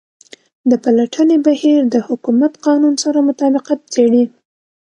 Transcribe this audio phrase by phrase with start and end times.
[0.69, 4.23] د پلټنې بهیر د حکومت قانون سره مطابقت څیړي.